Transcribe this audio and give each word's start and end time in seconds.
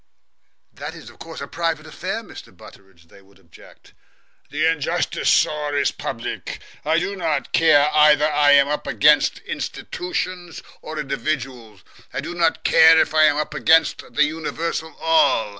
"That's 0.73 1.11
of 1.11 1.19
course 1.19 1.41
a 1.41 1.47
private 1.47 1.85
affair, 1.85 2.23
Mr. 2.23 2.51
Butteridge," 2.57 3.09
they 3.09 3.21
would 3.21 3.37
object. 3.37 3.93
"The 4.49 4.65
injustice, 4.65 5.29
sorr, 5.29 5.75
is 5.77 5.91
public. 5.91 6.59
I 6.83 6.97
do 6.97 7.15
not 7.15 7.51
care 7.53 7.87
either 7.93 8.27
I 8.27 8.53
am 8.53 8.67
up 8.67 8.87
against 8.87 9.37
institutions 9.41 10.63
or 10.81 10.97
individuals. 10.97 11.83
I 12.11 12.19
do 12.19 12.33
not 12.33 12.63
care 12.63 12.97
if 12.99 13.13
I 13.13 13.25
am 13.25 13.37
up 13.37 13.53
against 13.53 14.15
the 14.15 14.23
universal 14.25 14.95
All. 14.99 15.49